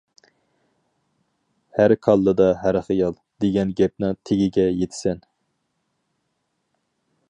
[1.81, 3.15] «ھەر كاللىدا ھەر خىيال!»
[3.45, 5.25] دېگەن گەپنىڭ تېگىگە يېتىسەن.